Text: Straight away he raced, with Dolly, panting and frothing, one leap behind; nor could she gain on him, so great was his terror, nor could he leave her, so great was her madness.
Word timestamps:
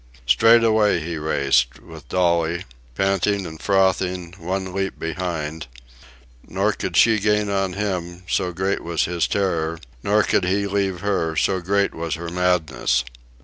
Straight 0.25 0.63
away 0.63 0.99
he 0.99 1.17
raced, 1.17 1.79
with 1.79 2.09
Dolly, 2.09 2.65
panting 2.95 3.45
and 3.45 3.61
frothing, 3.61 4.33
one 4.39 4.73
leap 4.73 4.97
behind; 4.97 5.67
nor 6.47 6.73
could 6.73 6.97
she 6.97 7.19
gain 7.19 7.51
on 7.51 7.73
him, 7.73 8.23
so 8.27 8.51
great 8.51 8.83
was 8.83 9.03
his 9.05 9.27
terror, 9.27 9.77
nor 10.01 10.23
could 10.23 10.45
he 10.45 10.65
leave 10.65 11.01
her, 11.01 11.35
so 11.35 11.59
great 11.61 11.93
was 11.93 12.15
her 12.15 12.29
madness. 12.29 13.03